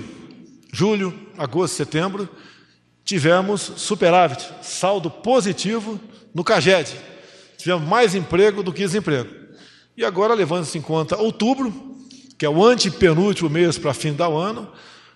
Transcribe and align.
julho, 0.72 1.12
agosto, 1.36 1.74
setembro, 1.74 2.30
tivemos 3.04 3.60
superávit, 3.78 4.48
saldo 4.62 5.10
positivo 5.10 6.00
no 6.32 6.44
CAGED. 6.44 6.96
Tivemos 7.58 7.90
mais 7.90 8.14
emprego 8.14 8.62
do 8.62 8.72
que 8.72 8.84
desemprego. 8.84 9.34
E 9.98 10.06
agora, 10.06 10.36
levando-se 10.36 10.78
em 10.78 10.82
conta 10.82 11.18
outubro, 11.18 11.74
que 12.38 12.46
é 12.46 12.50
o 12.50 12.64
antepenúltimo 12.64 13.50
mês 13.50 13.80
para 13.80 13.96
fim 13.96 14.14
do 14.14 14.38
ano, 14.38 14.72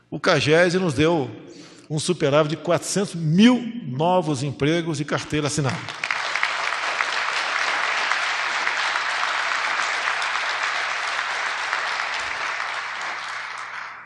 o 0.09 0.19
CAGED 0.19 0.79
nos 0.79 0.95
deu 0.95 1.29
um 1.87 1.99
superávit 1.99 2.49
de 2.49 2.57
400 2.63 3.13
mil 3.13 3.63
novos 3.85 4.41
empregos 4.41 4.99
e 4.99 5.05
carteira 5.05 5.45
assinada. 5.45 5.77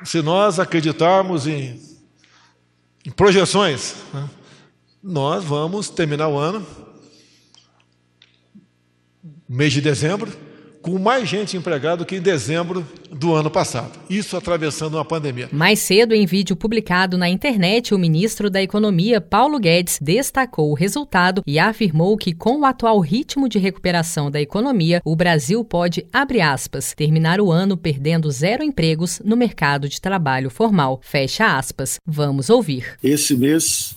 Se 0.04 0.22
nós 0.22 0.60
acreditarmos 0.60 1.48
em, 1.48 1.80
em 3.06 3.12
projeções, 3.12 3.96
né, 4.14 4.30
nós 5.02 5.44
vamos 5.44 5.90
terminar 5.90 6.28
o 6.28 6.38
ano, 6.38 6.66
mês 9.48 9.74
de 9.74 9.82
dezembro, 9.82 10.32
com 10.82 10.98
mais 10.98 11.28
gente 11.28 11.58
empregada 11.58 11.98
do 11.98 12.06
que 12.06 12.16
em 12.16 12.22
dezembro 12.22 12.88
do 13.12 13.34
ano 13.34 13.50
passado. 13.50 14.00
Isso 14.10 14.38
atravessando 14.38 14.96
uma 14.96 15.06
pandemia. 15.06 15.50
Mais 15.52 15.80
cedo, 15.80 16.14
em 16.14 16.26
vídeo 16.26 16.56
publicado 16.56 17.18
na 17.18 17.30
internet, 17.30 17.94
o 17.94 18.00
ministro 18.00 18.50
da 18.50 18.62
Economia, 18.62 19.20
Paulo 19.20 19.60
Guedes, 19.60 20.00
destacou 20.02 20.72
o 20.72 20.76
resultado 20.76 21.44
e 21.46 21.60
afirmou 21.60 22.16
que, 22.18 22.34
com 22.34 22.60
o 22.62 22.66
atual 22.66 23.00
ritmo 23.00 23.50
de 23.50 23.60
recuperação 23.60 24.32
da 24.32 24.40
economia, 24.40 25.02
o 25.04 25.16
Brasil 25.16 25.64
pode, 25.66 26.06
abre 26.14 26.42
aspas, 26.42 26.94
terminar 26.96 27.42
o 27.42 27.52
ano 27.52 27.76
perdendo 27.76 28.32
zero 28.32 28.64
empregos 28.64 29.22
no 29.24 29.36
mercado 29.36 29.90
de 29.90 30.00
trabalho 30.00 30.50
formal. 30.50 31.00
Fecha 31.04 31.58
aspas. 31.58 32.00
Vamos 32.06 32.50
ouvir. 32.50 32.98
Esse 33.04 33.36
mês 33.36 33.96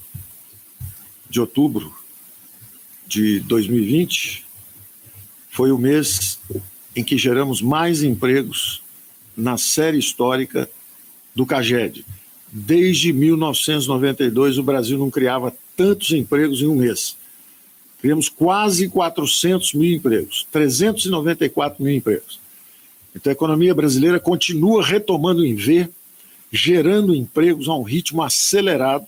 de 1.28 1.40
outubro 1.40 1.94
de 3.06 3.40
2020 3.40 4.44
foi 5.48 5.70
o 5.70 5.78
mês 5.78 6.38
em 6.94 7.02
que 7.02 7.16
geramos 7.16 7.62
mais 7.62 8.02
empregos 8.02 8.82
na 9.36 9.56
série 9.56 9.98
histórica 9.98 10.68
do 11.34 11.46
CAGED. 11.46 12.04
Desde 12.50 13.12
1992, 13.12 14.58
o 14.58 14.62
Brasil 14.62 14.98
não 14.98 15.10
criava 15.10 15.54
tantos 15.76 16.12
empregos 16.12 16.60
em 16.60 16.66
um 16.66 16.76
mês. 16.76 17.16
Criamos 18.00 18.28
quase 18.28 18.88
400 18.88 19.74
mil 19.74 19.96
empregos, 19.96 20.46
394 20.50 21.82
mil 21.82 21.94
empregos. 21.94 22.40
Então, 23.14 23.30
a 23.30 23.32
economia 23.32 23.74
brasileira 23.74 24.18
continua 24.18 24.84
retomando 24.84 25.44
em 25.44 25.54
V, 25.54 25.88
gerando 26.50 27.14
empregos 27.14 27.68
a 27.68 27.74
um 27.74 27.82
ritmo 27.82 28.22
acelerado, 28.22 29.06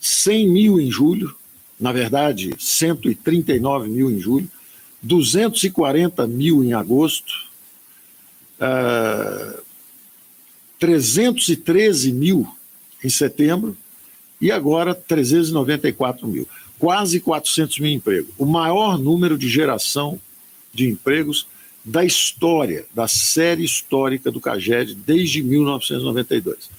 100 0.00 0.48
mil 0.48 0.80
em 0.80 0.90
julho, 0.90 1.34
na 1.78 1.92
verdade, 1.92 2.54
139 2.58 3.88
mil 3.88 4.10
em 4.10 4.18
julho, 4.18 4.48
240 5.02 6.26
mil 6.26 6.62
em 6.64 6.72
agosto, 6.72 7.32
uh, 8.60 9.58
ah, 9.58 9.60
313 10.78 12.12
mil 12.12 12.48
em 13.02 13.08
setembro 13.08 13.76
e 14.40 14.50
agora 14.50 14.94
394 14.94 16.26
mil. 16.26 16.48
Quase 16.78 17.20
400 17.20 17.78
mil 17.80 17.92
empregos. 17.92 18.32
O 18.38 18.46
maior 18.46 18.98
número 18.98 19.36
de 19.36 19.48
geração 19.48 20.20
de 20.72 20.88
empregos 20.88 21.46
da 21.84 22.04
história, 22.04 22.86
da 22.94 23.08
série 23.08 23.64
histórica 23.64 24.30
do 24.30 24.40
CAGED 24.40 24.94
desde 24.94 25.42
1992. 25.42 26.70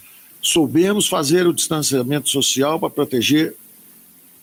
Soubemos 0.41 1.07
fazer 1.07 1.47
o 1.47 1.53
distanciamento 1.53 2.29
social 2.29 2.79
para 2.79 2.89
proteger 2.89 3.55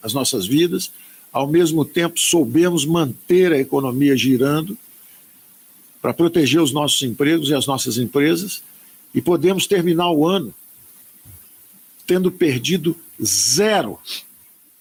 as 0.02 0.12
nossas 0.12 0.46
vidas 0.46 0.92
ao 1.36 1.46
mesmo 1.46 1.84
tempo 1.84 2.18
soubemos 2.18 2.86
manter 2.86 3.52
a 3.52 3.58
economia 3.58 4.16
girando 4.16 4.74
para 6.00 6.14
proteger 6.14 6.62
os 6.62 6.72
nossos 6.72 7.02
empregos 7.02 7.50
e 7.50 7.54
as 7.54 7.66
nossas 7.66 7.98
empresas 7.98 8.62
e 9.14 9.20
podemos 9.20 9.66
terminar 9.66 10.10
o 10.12 10.26
ano 10.26 10.54
tendo 12.06 12.32
perdido 12.32 12.96
zero 13.22 13.98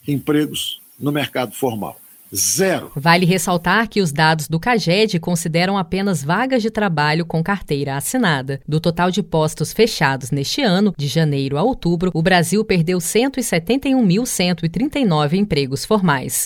empregos 0.08 0.80
no 0.98 1.12
mercado 1.12 1.54
formal. 1.54 2.00
Zero. 2.36 2.92
Vale 2.96 3.26
ressaltar 3.26 3.88
que 3.88 4.00
os 4.02 4.12
dados 4.12 4.48
do 4.48 4.60
CAGED 4.60 5.20
consideram 5.20 5.76
apenas 5.78 6.24
vagas 6.24 6.62
de 6.62 6.70
trabalho 6.70 7.26
com 7.26 7.42
carteira 7.42 7.96
assinada. 7.96 8.60
Do 8.68 8.80
total 8.80 9.10
de 9.10 9.24
postos 9.24 9.74
fechados 9.74 10.30
neste 10.32 10.62
ano, 10.62 10.94
de 10.98 11.08
janeiro 11.08 11.58
a 11.58 11.64
outubro, 11.64 12.12
o 12.14 12.22
Brasil 12.22 12.64
perdeu 12.66 13.00
171.139 13.00 15.34
empregos 15.34 15.84
formais. 15.86 16.46